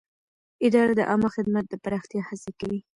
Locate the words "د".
0.95-1.01, 1.69-1.73